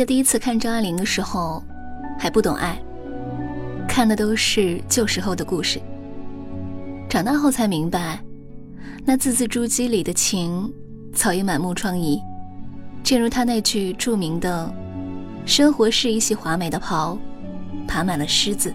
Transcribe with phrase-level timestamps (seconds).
[0.00, 1.62] 得第一次看张爱玲的时候，
[2.18, 2.80] 还不懂爱，
[3.86, 5.80] 看的都是旧时候的故事。
[7.08, 8.18] 长大后才明白，
[9.04, 10.72] 那字字珠玑里的情，
[11.12, 12.18] 早已满目疮痍。
[13.02, 14.72] 正如他那句著名的
[15.44, 17.18] ：“生活是一袭华美的袍，
[17.86, 18.72] 爬满了虱子。”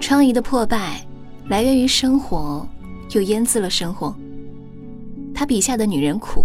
[0.00, 1.00] 疮痍的破败，
[1.48, 2.68] 来源于生活，
[3.12, 4.14] 又腌渍了生活。
[5.34, 6.44] 他笔下的女人苦，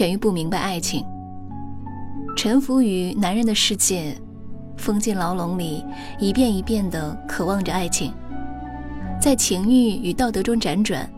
[0.00, 1.04] 源于不明白爱情。
[2.36, 4.16] 臣服于男人的世界，
[4.76, 5.84] 封进牢笼里，
[6.18, 8.12] 一遍一遍地渴望着爱情，
[9.20, 11.08] 在情欲与道德中辗转，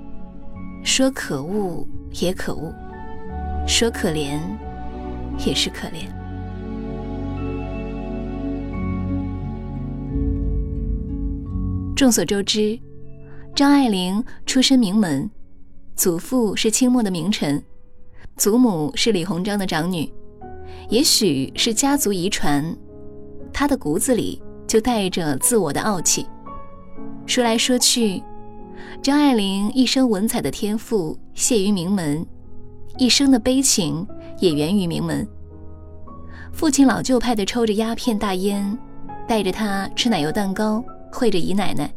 [0.83, 1.87] 说可恶
[2.21, 2.75] 也可恶，
[3.69, 4.41] 说可怜
[5.47, 6.11] 也是可怜。
[11.95, 12.77] 众所周知，
[13.55, 15.31] 张爱玲出身名门，
[15.95, 17.63] 祖父是清末的名臣，
[18.37, 20.13] 祖母是李鸿章的长女。
[20.89, 22.77] 也许是家族遗传，
[23.53, 26.27] 他的骨子里就带着自我的傲气。
[27.27, 28.23] 说来说去，
[29.01, 32.27] 张爱玲一生文采的天赋泄于名门，
[32.99, 34.07] 一生的悲情
[34.39, 35.27] 也源于名门。
[36.53, 38.77] 父亲老旧派的抽着鸦片大烟，
[39.27, 41.91] 带着他吃奶油蛋糕，会着姨奶奶，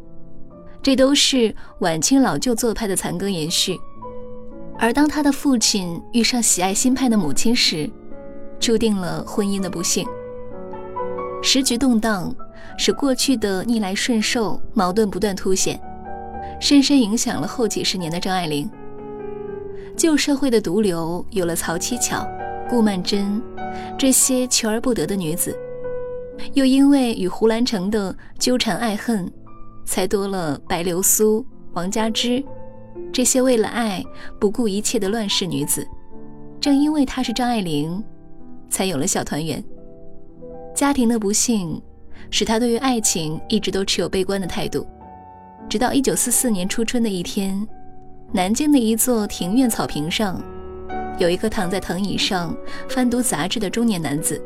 [0.82, 3.78] 这都是晚清老旧做派的残羹延续。
[4.78, 7.90] 而当他的父亲遇上喜爱新派的母亲时，
[8.66, 10.08] 注定了婚姻的不幸。
[11.44, 12.36] 时局动荡，
[12.80, 15.80] 使过去的逆来顺受矛盾不断凸显，
[16.60, 18.68] 深深影响了后几十年的张爱玲。
[19.96, 22.28] 旧社会的毒瘤有了曹七巧、
[22.68, 23.40] 顾曼桢
[24.00, 25.56] 这些求而不得的女子，
[26.54, 29.32] 又因为与胡兰成的纠缠爱恨，
[29.86, 32.44] 才多了白流苏、王佳芝
[33.14, 34.04] 这些为了爱
[34.40, 35.88] 不顾一切的乱世女子。
[36.60, 38.04] 正因为她是张爱玲。
[38.76, 39.64] 才有了小团圆。
[40.76, 41.82] 家庭的不幸，
[42.30, 44.86] 使他对于爱情一直都持有悲观的态度。
[45.70, 47.66] 直到一九四四年初春的一天，
[48.34, 50.44] 南京的一座庭院草坪上，
[51.18, 52.54] 有一个躺在藤椅上
[52.90, 54.44] 翻读杂志的中年男子。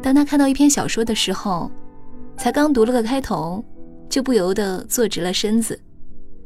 [0.00, 1.68] 当他看到一篇小说的时候，
[2.36, 3.64] 才刚读了个开头，
[4.08, 5.76] 就不由得坐直了身子，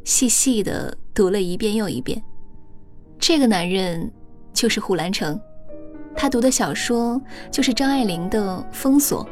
[0.05, 2.21] 细细的读了一遍又一遍。
[3.19, 4.11] 这个男人
[4.55, 5.39] 就是胡兰成。
[6.15, 9.25] 他读的小说就是张爱玲的《封锁》。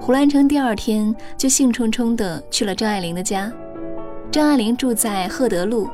[0.00, 3.52] 胡兰成第二天就兴冲冲地去了张爱玲的家。
[4.30, 5.88] 张爱玲住在赫德路，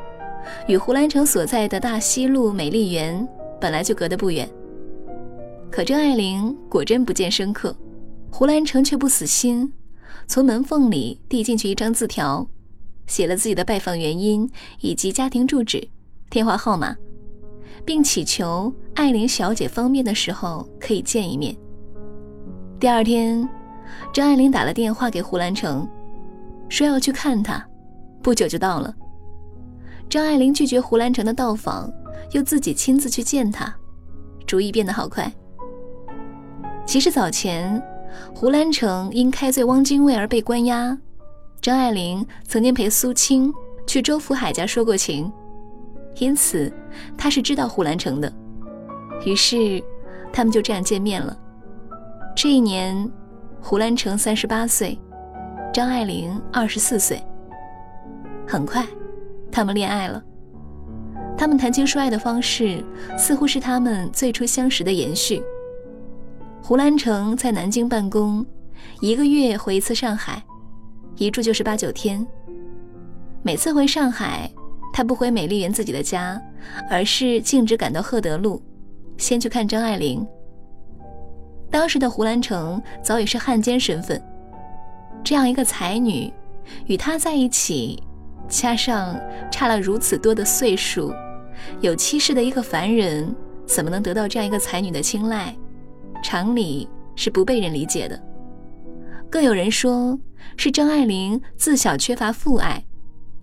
[0.67, 3.27] 与胡兰成所在的大西路美丽园
[3.61, 4.49] 本来就隔得不远。
[5.71, 7.77] 可张爱玲果真不见生客，
[8.31, 9.73] 胡兰成却不死心，
[10.27, 12.49] 从门缝里递进去一张字条，
[13.07, 15.87] 写了自己的拜访原因以及家庭住址、
[16.31, 16.97] 电话号码。
[17.89, 21.57] 并祈求艾琳小姐方便的时候可以见一面。
[22.79, 23.49] 第二天，
[24.13, 25.89] 张爱玲打了电话给胡兰成，
[26.69, 27.67] 说要去看他，
[28.23, 28.95] 不久就到了。
[30.07, 31.91] 张爱玲拒绝胡兰成的到访，
[32.33, 33.75] 又自己亲自去见他，
[34.47, 35.33] 主意变得好快。
[36.85, 37.83] 其实早前，
[38.35, 40.95] 胡兰成因开罪汪精卫而被关押，
[41.63, 43.51] 张爱玲曾经陪苏青
[43.87, 45.33] 去周福海家说过情。
[46.19, 46.73] 因此，
[47.17, 48.33] 他是知道胡兰成的，
[49.25, 49.83] 于是
[50.33, 51.37] 他们就这样见面了。
[52.35, 53.11] 这一年，
[53.61, 54.99] 胡兰成三十八岁，
[55.73, 57.23] 张爱玲二十四岁。
[58.47, 58.85] 很快，
[59.51, 60.23] 他们恋爱了。
[61.37, 62.85] 他们谈情说爱的方式，
[63.17, 65.43] 似乎是他们最初相识的延续。
[66.63, 68.45] 胡兰成在南京办公，
[69.01, 70.43] 一个月回一次上海，
[71.17, 72.27] 一住就是八九天。
[73.43, 74.51] 每次回上海。
[74.99, 76.43] 他不回美丽园自己的家，
[76.91, 78.61] 而是径直赶到赫德路，
[79.17, 80.27] 先去看张爱玲。
[81.71, 84.21] 当时的胡兰成早已是汉奸身份，
[85.23, 86.35] 这样一个才女，
[86.87, 88.03] 与他在一起，
[88.49, 89.17] 加上
[89.53, 91.15] 差了如此多的岁数，
[91.81, 93.33] 有妻室的一个凡人，
[93.67, 95.55] 怎么能得到这样一个才女的青睐？
[96.25, 98.21] 常理是不被人理解的。
[99.31, 100.19] 更有人说，
[100.57, 102.83] 是张爱玲自小缺乏父爱，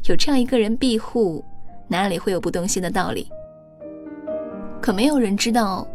[0.06, 1.44] 有这样一个人庇护，
[1.88, 3.28] 哪里会有不动心的道理？
[4.80, 5.88] 可没有人知道，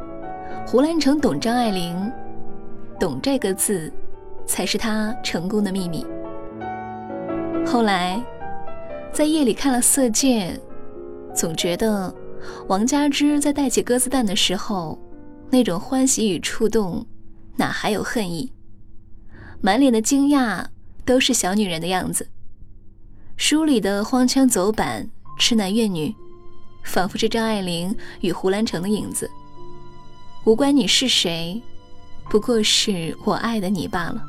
[0.67, 2.11] 胡兰成懂张爱玲，
[2.99, 3.93] 懂这个字，
[4.47, 6.05] 才是他成功的秘密。
[7.65, 8.21] 后来，
[9.13, 10.61] 在夜里看了《色戒》，
[11.33, 12.13] 总觉得
[12.67, 14.99] 王佳芝在带起鸽子蛋的时候，
[15.51, 17.07] 那种欢喜与触动，
[17.57, 18.53] 哪还有恨意？
[19.61, 20.65] 满脸的惊讶，
[21.05, 22.27] 都是小女人的样子。
[23.41, 25.09] 书里的荒腔走板、
[25.39, 26.15] 痴男怨女，
[26.85, 29.29] 仿佛是张爱玲与胡兰成的影子。
[30.45, 31.61] 无关你是谁，
[32.29, 34.23] 不过是我爱的你罢了。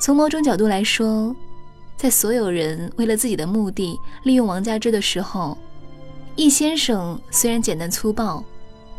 [0.00, 1.34] 从某种角度来说，
[1.96, 5.58] 在所有人为了自己的目的利用王佳芝的时候，
[6.36, 8.42] 易先生虽然简单粗暴，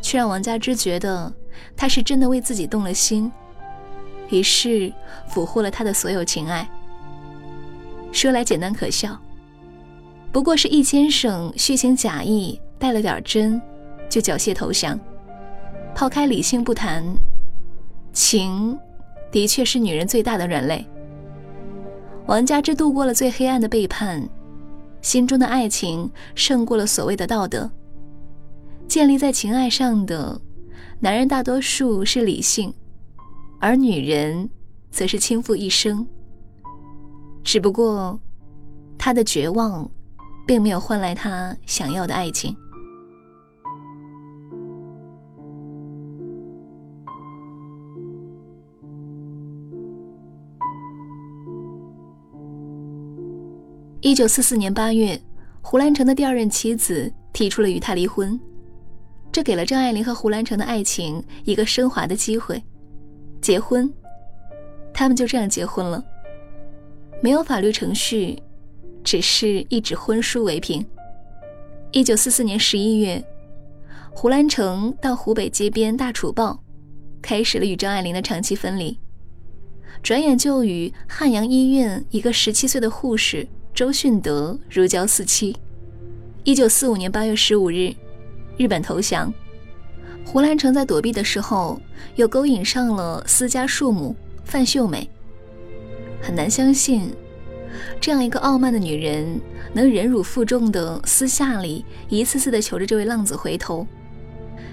[0.01, 1.33] 却让王佳芝觉得
[1.77, 3.31] 他是真的为自己动了心。
[4.29, 4.91] 于是
[5.29, 6.69] 俘获了他的所有情爱。
[8.11, 9.17] 说来简单可笑，
[10.31, 13.61] 不过是易先生虚情假意带了点真，
[14.09, 14.99] 就缴械投降。
[15.93, 17.03] 抛开理性不谈，
[18.13, 18.77] 情
[19.31, 20.85] 的确是女人最大的软肋。
[22.25, 24.27] 王佳芝度过了最黑暗的背叛，
[25.01, 27.69] 心中的爱情胜过了所谓的道德。
[28.87, 30.39] 建立在情爱上的
[30.99, 32.73] 男人，大多数是理性。
[33.59, 34.49] 而女人，
[34.91, 36.07] 则是倾覆一生。
[37.47, 38.19] 只不过，
[38.97, 39.89] 他的绝望，
[40.45, 42.53] 并没有换来他想要的爱情。
[54.01, 55.17] 一九四四年八月，
[55.61, 58.37] 胡兰成的第二任妻子提出了与他离婚，
[59.31, 62.61] 这给了张爱玲和胡兰成的爱情一个升华的机会。
[63.41, 63.89] 结婚，
[64.93, 66.03] 他们就这样结婚了，
[67.19, 68.37] 没有法律程序，
[69.03, 70.85] 只是一纸婚书为凭。
[71.91, 73.23] 一九四四年十一月，
[74.11, 76.61] 胡兰成到湖北街边大楚报，
[77.21, 78.99] 开始了与张爱玲的长期分离。
[80.03, 85.55] 转眼就与汉阳医院一个十七岁的护士周训德如胶似漆。
[86.43, 87.93] 一九四五年八月十五日，
[88.57, 89.33] 日本投降。
[90.23, 91.81] 胡兰成在躲避的时候，
[92.15, 94.15] 又勾引上了私家庶母
[94.45, 95.09] 范秀美。
[96.21, 97.13] 很难相信，
[97.99, 99.39] 这样一个傲慢的女人，
[99.73, 103.85] 能忍辱负重的私下里一次次的求着这位浪子回头。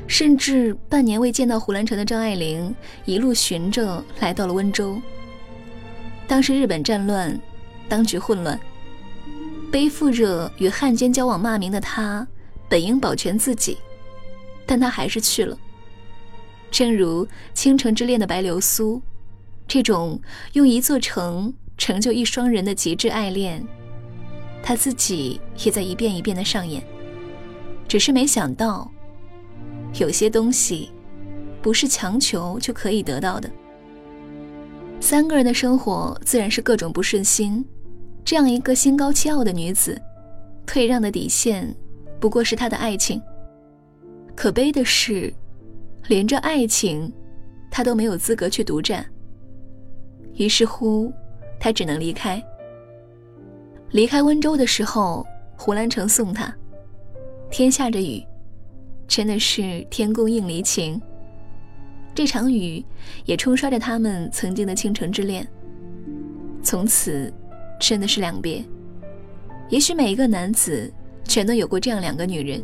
[0.07, 2.75] 甚至半年未见到胡兰成的张爱玲，
[3.05, 5.01] 一路寻着来到了温州。
[6.27, 7.41] 当时日本战乱，
[7.89, 8.59] 当局混乱，
[9.71, 12.27] 背负着与汉奸交往骂名的她，
[12.69, 13.79] 本应保全自己。
[14.67, 15.57] 但他还是去了。
[16.71, 19.01] 正如《倾城之恋》的白流苏，
[19.67, 20.21] 这种
[20.53, 23.65] 用一座城成就一双人的极致爱恋，
[24.63, 26.83] 他自己也在一遍一遍的上演。
[27.89, 28.91] 只是没想到，
[29.99, 30.91] 有些东西
[31.61, 33.51] 不是强求就可以得到的。
[35.01, 37.65] 三个人的生活自然是各种不顺心。
[38.25, 40.01] 这样一个心高气傲的女子，
[40.67, 41.75] 退让的底线
[42.19, 43.21] 不过是她的爱情。
[44.35, 45.33] 可悲的是，
[46.09, 47.13] 连着爱情，
[47.71, 49.05] 他都没有资格去独占。
[50.37, 51.13] 于是乎，
[51.61, 52.43] 他只能离开。
[53.91, 55.25] 离开温州的时候，
[55.57, 56.53] 胡兰成送他。
[57.51, 58.25] 天下着雨，
[59.07, 61.01] 真的是天公应离情。
[62.15, 62.85] 这场雨
[63.25, 65.47] 也冲刷着他们曾经的倾城之恋。
[66.63, 67.33] 从此，
[67.81, 68.65] 真的是两别。
[69.69, 70.93] 也许每一个男子，
[71.25, 72.63] 全都有过这样两个女人。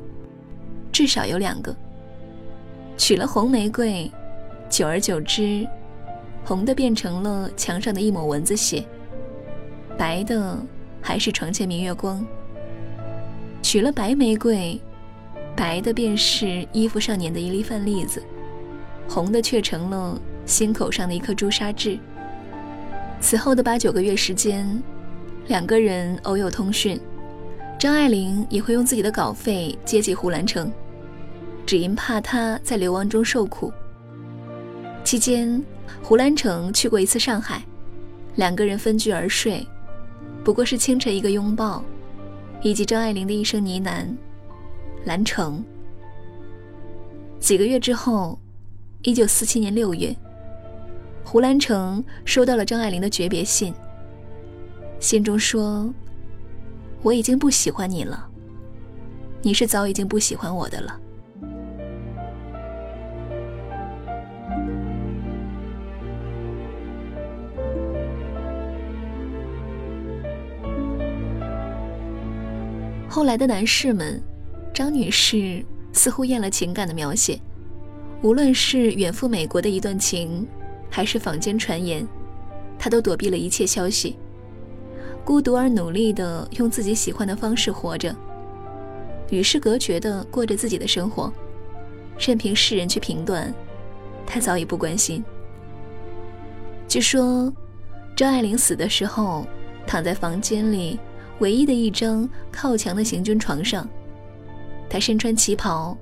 [0.91, 1.75] 至少有两个。
[2.97, 4.11] 娶了红玫瑰，
[4.69, 5.67] 久而久之，
[6.45, 8.85] 红的变成了墙上的一抹蚊子血，
[9.97, 10.59] 白的
[11.01, 12.25] 还是床前明月光。
[13.63, 14.81] 娶了白玫瑰，
[15.55, 18.23] 白的便是衣服上粘的一粒饭粒子，
[19.09, 21.99] 红的却成了心口上的一颗朱砂痣。
[23.21, 24.83] 此后的八九个月时间，
[25.47, 26.99] 两个人偶有通讯。
[27.79, 30.71] 张爱玲也会用自己的稿费接济胡兰成，
[31.65, 33.73] 只因怕他在流亡中受苦。
[35.11, 35.61] 期间，
[36.05, 37.61] 胡兰成去过一次上海，
[38.37, 39.67] 两个人分居而睡，
[40.45, 41.83] 不过是清晨一个拥抱，
[42.63, 44.07] 以及张爱玲的一声呢喃
[45.05, 45.65] ：“兰成。”
[47.41, 48.39] 几个月之后，
[49.03, 50.15] 一九四七年六月，
[51.25, 53.75] 胡兰成收到了张爱玲的诀别信，
[55.01, 55.93] 信中说
[57.03, 58.29] ：“我已经不喜欢你了，
[59.43, 60.97] 你是早已经不喜欢我的了。”
[73.13, 74.23] 后来的男士们，
[74.73, 77.41] 张女士似乎厌了情感的描写，
[78.23, 80.47] 无论是远赴美国的一段情，
[80.89, 82.07] 还是坊间传言，
[82.79, 84.17] 她都躲避了一切消息，
[85.25, 88.15] 孤独而努力的用自己喜欢的方式活着，
[89.31, 91.33] 与世隔绝的过着自己的生活，
[92.17, 93.53] 任凭世人去评断，
[94.25, 95.25] 她早已不关心。
[96.87, 97.53] 据说，
[98.15, 99.45] 张爱玲死的时候，
[99.85, 100.97] 躺在房间里。
[101.41, 103.89] 唯一的一张靠墙的行军床上，
[104.89, 105.97] 他身穿旗袍，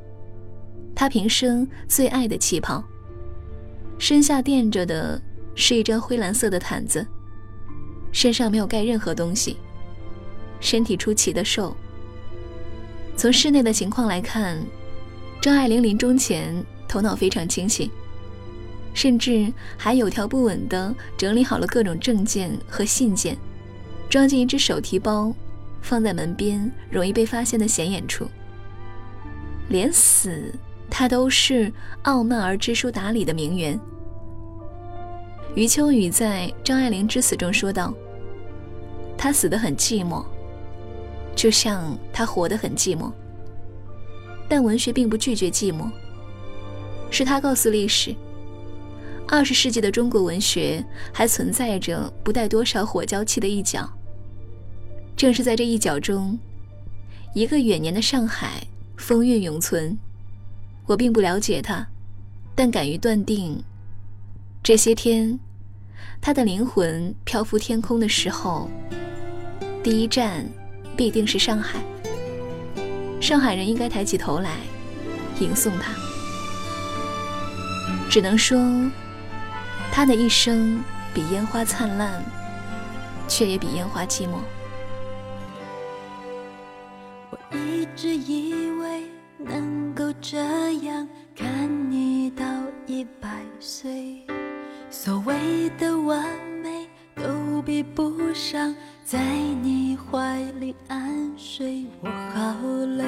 [0.94, 2.84] 他平生最爱的旗袍。
[3.98, 5.20] 身下垫着的
[5.54, 7.04] 是一张灰蓝色的毯子，
[8.12, 9.56] 身上没有盖任何东西，
[10.60, 11.76] 身体出奇的瘦。
[13.16, 14.56] 从室内的情况来看，
[15.40, 17.90] 张爱玲临终前头脑非常清醒，
[18.94, 23.36] 甚至还有条不紊地整理好了各种证件和信件。
[24.08, 25.32] 装进一只手提包，
[25.82, 28.26] 放在门边容易被发现的显眼处。
[29.68, 30.52] 连死，
[30.88, 31.70] 他都是
[32.04, 33.78] 傲慢而知书达理的名媛。
[35.54, 37.92] 余秋雨在张爱玲之死中说道
[39.18, 40.24] ：“她死得很寂寞，
[41.36, 43.12] 就像她活得很寂寞。
[44.48, 45.90] 但文学并不拒绝寂寞，
[47.10, 48.14] 是他告诉历史，
[49.26, 53.86] 二十世纪的中国文学还存在着不带多少火焦气的一角。”
[55.18, 56.38] 正是在这一角中，
[57.34, 58.62] 一个远年的上海
[58.96, 59.98] 风韵永存。
[60.86, 61.84] 我并不了解他，
[62.54, 63.60] 但敢于断定，
[64.62, 65.36] 这些天，
[66.20, 68.70] 他的灵魂漂浮天空的时候，
[69.82, 70.48] 第一站
[70.96, 71.80] 必定是上海。
[73.20, 74.58] 上海人应该抬起头来，
[75.40, 75.92] 迎送他。
[78.08, 78.56] 只能说，
[79.90, 80.80] 他的一生
[81.12, 82.22] 比烟花灿烂，
[83.26, 84.38] 却也比烟花寂寞。
[88.00, 89.02] 只以为
[89.38, 90.38] 能够这
[90.84, 92.44] 样看你到
[92.86, 93.28] 一百
[93.58, 94.24] 岁，
[94.88, 96.24] 所谓的完
[96.62, 96.86] 美
[97.16, 98.72] 都比不上
[99.04, 99.18] 在
[99.62, 101.86] 你怀里安睡。
[102.00, 102.54] 我好
[102.96, 103.04] 累，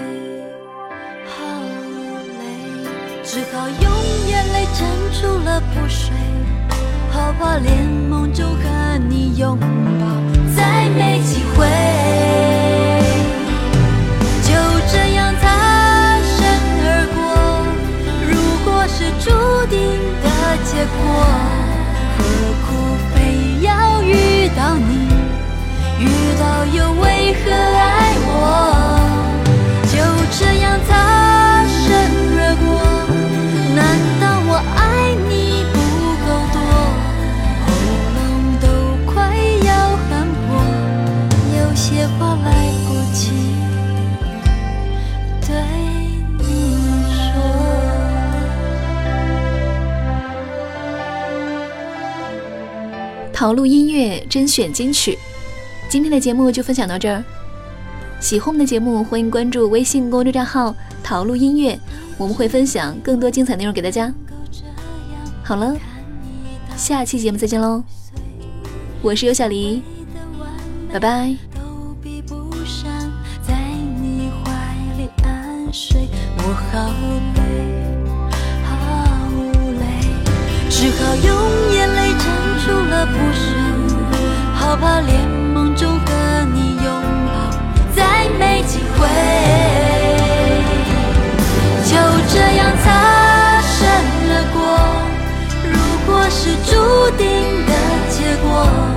[1.24, 1.44] 好
[2.40, 3.92] 累，只好用
[4.28, 4.88] 眼泪撑
[5.22, 6.10] 住了不睡，
[7.12, 9.56] 好怕连梦中和你拥
[26.72, 28.28] 又为何爱我？
[29.86, 29.94] 就
[30.38, 30.90] 这样擦
[31.66, 31.88] 身
[32.36, 32.66] 而过，
[33.74, 33.78] 难
[34.20, 34.78] 道我爱
[35.28, 35.30] 你
[35.72, 35.76] 不
[36.24, 36.56] 够多？
[37.66, 37.68] 喉
[38.16, 38.18] 咙
[38.60, 38.64] 都
[39.12, 39.12] 快
[39.66, 39.68] 要
[40.08, 40.08] 喊
[40.46, 40.48] 破，
[41.58, 41.84] 有些
[42.18, 42.48] 话来
[42.86, 43.20] 不及。
[53.32, 55.18] 陶路音乐甄选金曲，
[55.90, 57.20] 今天的节目就分享到这儿。
[58.20, 61.76] 喜欢我们的节目，欢迎关注微信公众账号“陶录音乐”，
[62.16, 64.12] 我们会分享更多精彩内容给大家。
[65.42, 65.74] 好了，
[66.76, 67.82] 下期节目再见喽！
[69.02, 69.82] 我是尤小黎，
[70.92, 71.34] 拜拜。
[80.70, 82.14] 只好用眼泪。
[82.62, 83.56] 出了不睡，
[84.54, 85.39] 好怕连
[86.10, 87.50] 和你拥抱
[87.94, 89.06] 再没机会。
[91.84, 91.96] 就
[92.32, 93.78] 这样擦身
[94.28, 94.58] 而过
[95.70, 96.70] 如果是注
[97.16, 97.24] 定
[97.66, 97.72] 的
[98.10, 98.89] 结果。